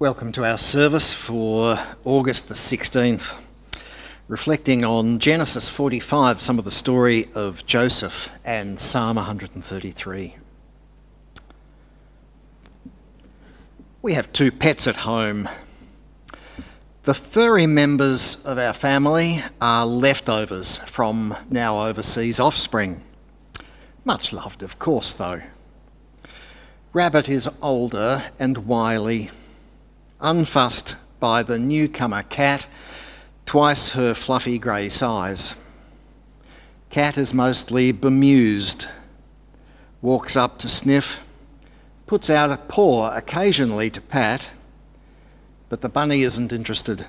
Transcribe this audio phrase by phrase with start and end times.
[0.00, 3.36] Welcome to our service for August the 16th,
[4.28, 10.36] reflecting on Genesis 45, some of the story of Joseph, and Psalm 133.
[14.00, 15.48] We have two pets at home.
[17.02, 23.02] The furry members of our family are leftovers from now overseas offspring.
[24.04, 25.42] Much loved, of course, though.
[26.92, 29.32] Rabbit is older and wily
[30.20, 32.66] unfussed by the newcomer cat,
[33.46, 35.56] twice her fluffy grey size.
[36.90, 38.86] Cat is mostly bemused,
[40.00, 41.18] walks up to sniff,
[42.06, 44.50] puts out a paw occasionally to pat,
[45.68, 47.06] but the bunny isn't interested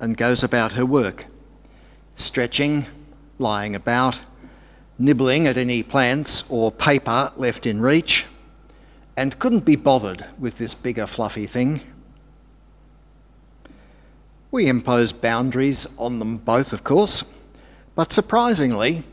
[0.00, 1.26] and goes about her work,
[2.16, 2.86] stretching,
[3.38, 4.20] lying about,
[4.98, 8.26] nibbling at any plants or paper left in reach,
[9.16, 11.80] and couldn't be bothered with this bigger fluffy thing.
[14.50, 17.22] We impose boundaries on them both, of course,
[17.94, 19.04] but surprisingly,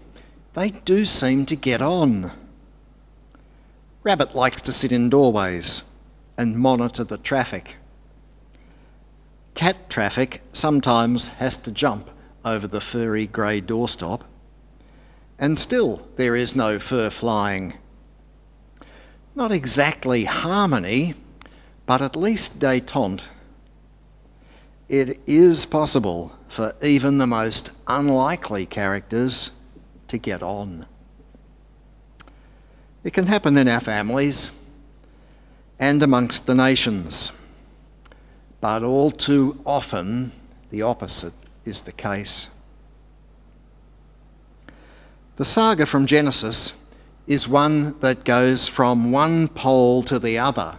[0.53, 2.31] they do seem to get on.
[4.03, 5.83] Rabbit likes to sit in doorways
[6.37, 7.75] and monitor the traffic.
[9.53, 12.09] Cat traffic sometimes has to jump
[12.43, 14.21] over the furry grey doorstop,
[15.37, 17.73] and still there is no fur flying.
[19.35, 21.13] Not exactly harmony,
[21.85, 23.23] but at least detente
[24.89, 29.51] it is possible for even the most unlikely characters
[30.07, 30.85] to get on.
[33.03, 34.51] It can happen in our families
[35.79, 37.31] and amongst the nations,
[38.61, 40.31] but all too often
[40.69, 41.33] the opposite
[41.65, 42.49] is the case.
[45.35, 46.73] The saga from Genesis
[47.27, 50.77] is one that goes from one pole to the other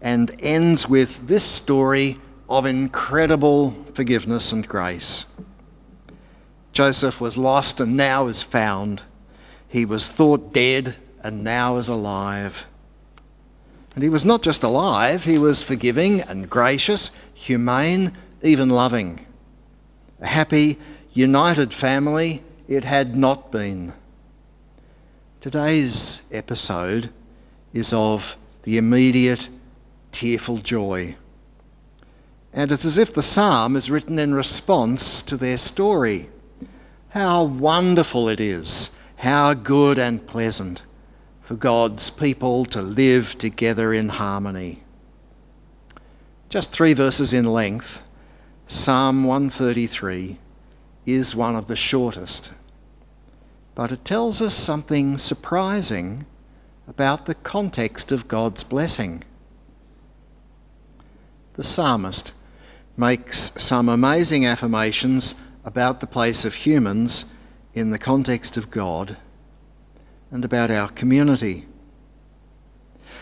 [0.00, 2.18] and ends with this story
[2.50, 5.26] of incredible forgiveness and grace.
[6.72, 9.02] Joseph was lost and now is found.
[9.68, 12.66] He was thought dead and now is alive.
[13.94, 19.26] And he was not just alive, he was forgiving and gracious, humane, even loving.
[20.20, 20.76] A happy,
[21.12, 23.92] united family it had not been.
[25.40, 27.10] Today's episode
[27.72, 29.48] is of the immediate,
[30.12, 31.16] tearful joy
[32.52, 36.28] and it's as if the psalm is written in response to their story.
[37.10, 40.82] How wonderful it is, how good and pleasant
[41.42, 44.82] for God's people to live together in harmony.
[46.48, 48.02] Just three verses in length,
[48.66, 50.38] Psalm 133
[51.06, 52.52] is one of the shortest,
[53.74, 56.26] but it tells us something surprising
[56.88, 59.22] about the context of God's blessing.
[61.54, 62.32] The psalmist
[63.00, 65.34] makes some amazing affirmations
[65.64, 67.24] about the place of humans
[67.72, 69.16] in the context of God
[70.30, 71.66] and about our community.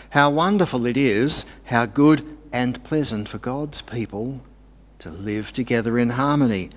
[0.09, 4.41] How wonderful it is, how good and pleasant for God's people
[4.99, 6.71] to live together in harmony.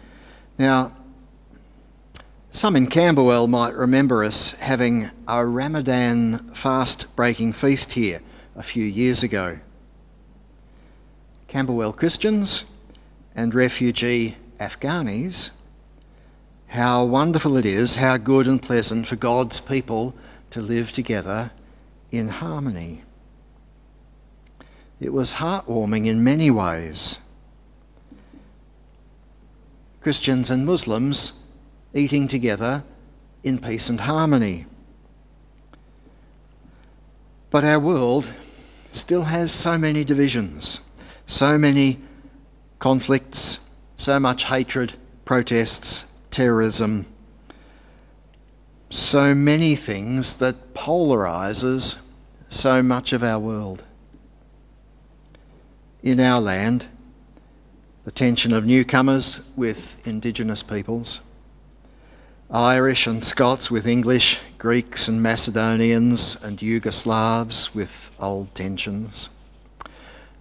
[0.56, 0.92] Now,
[2.52, 8.22] some in Camberwell might remember us having a Ramadan fast breaking feast here
[8.54, 9.58] a few years ago.
[11.48, 12.66] Camberwell Christians
[13.34, 15.50] and refugee Afghanis,
[16.68, 20.14] how wonderful it is, how good and pleasant for God's people
[20.50, 21.50] to live together
[22.10, 23.02] in harmony.
[25.00, 27.18] It was heartwarming in many ways.
[30.00, 31.32] Christians and Muslims
[31.94, 32.84] eating together
[33.42, 34.66] in peace and harmony.
[37.50, 38.32] But our world
[38.92, 40.80] still has so many divisions,
[41.26, 42.00] so many
[42.82, 43.60] conflicts,
[43.96, 44.94] so much hatred,
[45.24, 47.06] protests, terrorism,
[48.90, 52.00] so many things that polarizes
[52.48, 53.84] so much of our world.
[56.02, 56.86] In our land,
[58.04, 61.20] the tension of newcomers with indigenous peoples,
[62.50, 69.30] Irish and Scots with English, Greeks and Macedonians and Yugoslavs with old tensions,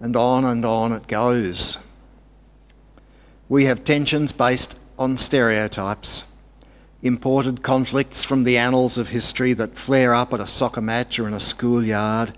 [0.00, 1.78] and on and on it goes
[3.52, 6.24] we have tensions based on stereotypes,
[7.02, 11.28] imported conflicts from the annals of history that flare up at a soccer match or
[11.28, 12.32] in a schoolyard,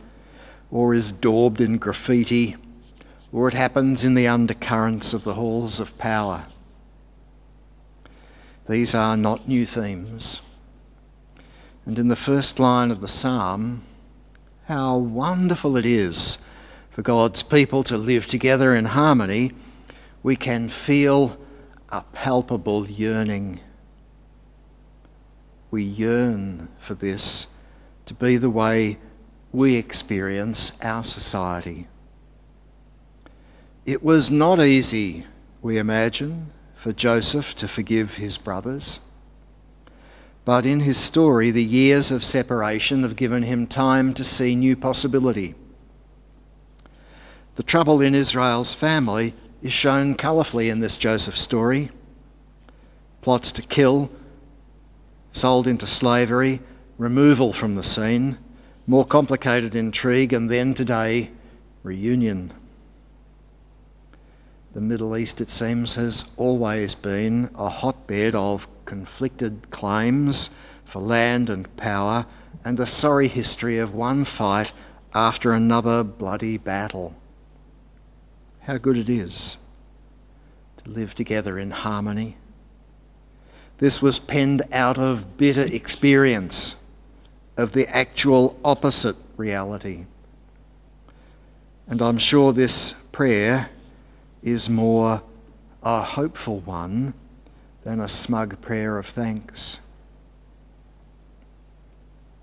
[0.72, 2.56] or is daubed in graffiti,
[3.30, 6.46] or it happens in the undercurrents of the halls of power.
[8.68, 10.42] These are not new themes.
[11.86, 13.84] And in the first line of the psalm,
[14.66, 16.38] how wonderful it is
[16.90, 19.52] for God's people to live together in harmony,
[20.24, 21.36] we can feel
[21.90, 23.60] a palpable yearning.
[25.70, 27.48] We yearn for this
[28.06, 28.98] to be the way
[29.52, 31.88] we experience our society.
[33.84, 35.26] It was not easy,
[35.60, 39.00] we imagine, for Joseph to forgive his brothers.
[40.46, 44.74] But in his story, the years of separation have given him time to see new
[44.74, 45.54] possibility.
[47.56, 51.90] The trouble in Israel's family is shown colourfully in this Joseph story.
[53.22, 54.10] Plots to kill,
[55.32, 56.60] sold into slavery,
[56.98, 58.36] removal from the scene,
[58.86, 61.30] more complicated intrigue, and then today,
[61.82, 62.52] reunion.
[64.74, 70.50] The Middle East, it seems, has always been a hotbed of conflicted claims
[70.84, 72.26] for land and power
[72.66, 74.74] and a sorry history of one fight
[75.14, 77.14] after another bloody battle
[78.64, 79.58] how good it is
[80.78, 82.36] to live together in harmony.
[83.78, 86.76] This was penned out of bitter experience
[87.56, 90.06] of the actual opposite reality.
[91.86, 93.68] And I'm sure this prayer
[94.42, 95.22] is more
[95.82, 97.12] a hopeful one
[97.82, 99.80] than a smug prayer of thanks.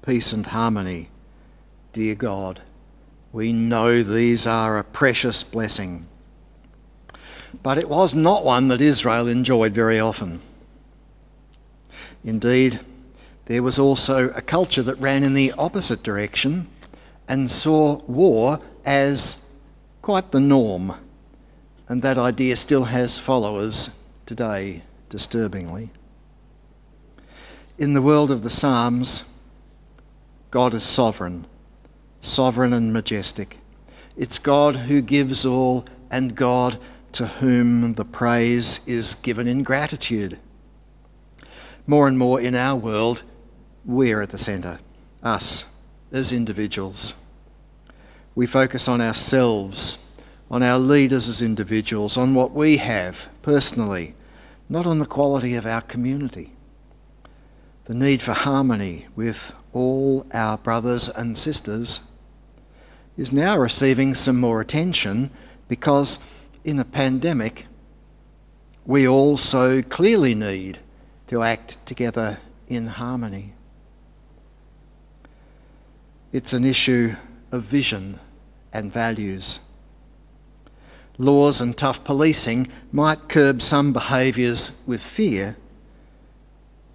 [0.06, 1.10] Peace and harmony,
[1.94, 2.62] dear God,
[3.34, 6.06] we know these are a precious blessing
[7.64, 10.42] but it was not one that Israel enjoyed very often.
[12.24, 12.80] Indeed,
[13.46, 16.68] there was also a culture that ran in the opposite direction
[17.28, 19.46] and saw war as
[20.02, 20.96] quite the norm,
[21.88, 25.90] and that idea still has followers today, disturbingly.
[27.78, 29.24] In the world of the Psalms,
[30.52, 31.48] God is sovereign,
[32.20, 33.58] sovereign and majestic.
[34.16, 36.78] It's God who gives all and God
[37.14, 40.40] to whom the praise is given in gratitude.
[41.88, 43.24] More and more in our world,
[43.86, 44.80] we're at the centre,
[45.24, 45.66] us
[46.12, 47.16] as individuals.
[48.36, 49.98] We focus on ourselves,
[50.50, 54.16] on our leaders as individuals, on what we have personally,
[54.70, 56.54] not on the quality of our community.
[57.86, 62.02] The need for harmony with all our brothers and sisters
[63.18, 65.30] is now receiving some more attention
[65.68, 66.20] because
[66.64, 67.68] in a pandemic,
[68.86, 70.80] we all so clearly need
[71.28, 73.54] to act together in harmony.
[76.32, 77.16] It's an issue
[77.52, 78.20] of vision
[78.72, 79.60] and values.
[81.18, 85.58] Laws and tough policing might curb some behaviours with fear,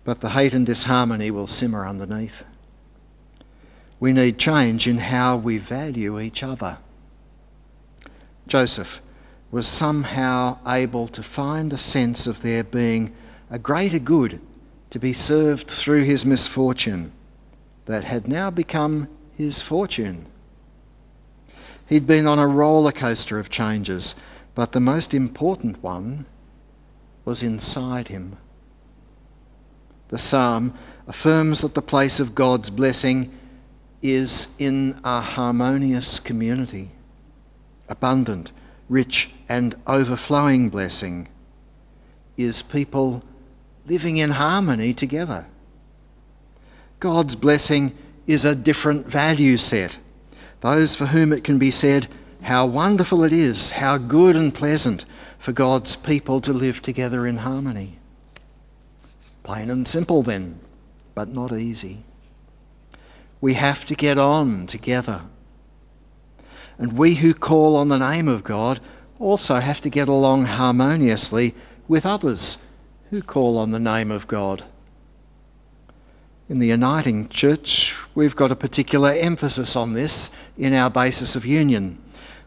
[0.04, 2.44] but the hate and disharmony will simmer underneath.
[4.00, 6.78] We need change in how we value each other.
[8.46, 9.00] Joseph
[9.50, 13.14] was somehow able to find a sense of there being
[13.50, 14.40] a greater good
[14.90, 17.12] to be served through his misfortune
[17.86, 20.26] that had now become his fortune.
[21.86, 24.14] He'd been on a roller coaster of changes,
[24.54, 26.26] but the most important one
[27.24, 28.36] was inside him.
[30.08, 30.74] The psalm
[31.06, 33.32] affirms that the place of God's blessing
[34.02, 36.90] is in a harmonious community,
[37.88, 38.50] abundant,
[38.88, 41.28] rich and overflowing blessing
[42.36, 43.22] is people
[43.86, 45.46] living in harmony together.
[47.00, 49.98] God's blessing is a different value set.
[50.60, 52.08] Those for whom it can be said,
[52.42, 55.04] How wonderful it is, how good and pleasant
[55.38, 57.98] for God's people to live together in harmony.
[59.42, 60.58] Plain and simple, then,
[61.14, 62.02] but not easy.
[63.40, 65.22] We have to get on together.
[66.78, 68.80] And we who call on the name of God
[69.18, 71.54] also have to get along harmoniously
[71.88, 72.58] with others
[73.10, 74.64] who call on the name of God.
[76.48, 81.46] In the Uniting Church, we've got a particular emphasis on this in our basis of
[81.46, 81.98] union.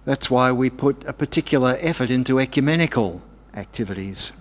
[0.05, 3.21] That's why we put a particular effort into ecumenical
[3.53, 4.31] activities.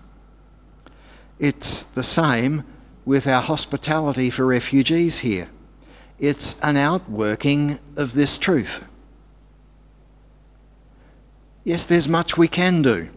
[1.38, 2.64] It's the same
[3.04, 5.49] with our hospitality for refugees here.
[6.18, 8.85] It's an outworking of this truth.
[11.68, 13.10] Yes, there's much we can do,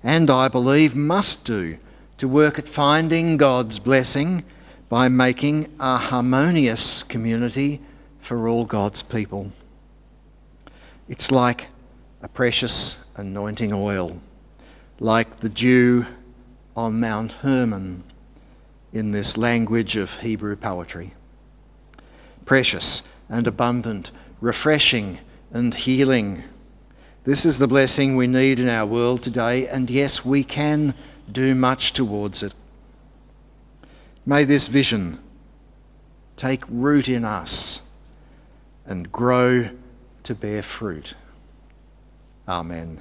[0.00, 1.78] and I believe must do,
[2.18, 4.44] to work at finding God's blessing
[4.88, 7.80] by making a harmonious community
[8.20, 9.50] for all God's people.
[11.08, 11.66] It's like
[12.22, 14.20] a precious anointing oil,
[15.00, 16.06] like the dew
[16.76, 18.04] on Mount Hermon
[18.92, 21.12] in this language of Hebrew poetry.
[22.44, 25.18] Precious and abundant, refreshing
[25.50, 26.44] and healing
[27.24, 30.92] This is the blessing we need in our world today, and yes, we can
[31.32, 32.52] do much towards it.
[34.26, 35.18] May this vision
[36.36, 37.80] take root in us
[38.84, 39.70] and grow
[40.24, 41.14] to bear fruit.
[42.46, 43.00] Amen.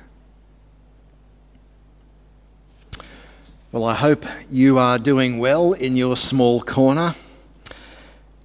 [3.73, 7.15] Well, I hope you are doing well in your small corner.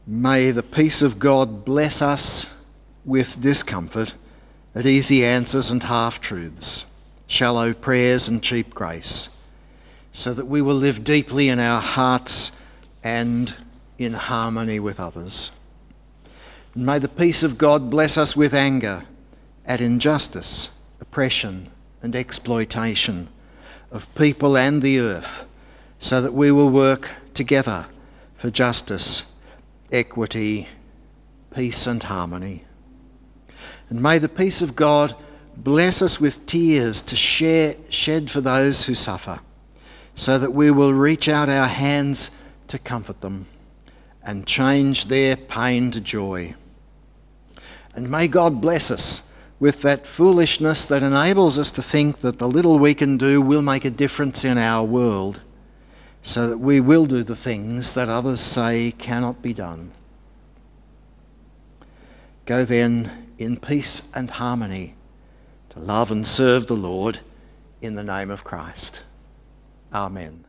[0.09, 2.53] May the peace of God bless us
[3.05, 4.15] with discomfort
[4.79, 6.87] at easy answers and half truths,
[7.27, 9.29] shallow prayers and cheap grace,
[10.13, 12.53] so that we will live deeply in our hearts
[13.03, 13.57] and
[13.99, 15.51] in harmony with others.
[16.77, 19.03] And may the peace of God bless us with anger
[19.67, 20.71] at injustice,
[21.01, 21.71] oppression,
[22.01, 23.29] and exploitation
[23.91, 25.45] of people and the earth,
[25.99, 27.87] so that we will work together
[28.37, 29.25] for justice,
[29.91, 30.69] equity,
[31.53, 32.65] peace, and harmony.
[33.91, 35.15] And may the peace of God
[35.57, 39.41] bless us with tears to share, shed for those who suffer,
[40.15, 42.31] so that we will reach out our hands
[42.69, 43.47] to comfort them
[44.23, 46.55] and change their pain to joy.
[47.95, 52.47] And may God bless us with that foolishness that enables us to think that the
[52.47, 55.41] little we can do will make a difference in our world,
[56.23, 59.93] so that we will do the things that others say cannot be done.
[62.45, 64.95] Go then in peace and harmony
[65.71, 67.21] to love and serve the Lord
[67.81, 69.03] in the name of Christ.
[69.93, 70.48] Amen.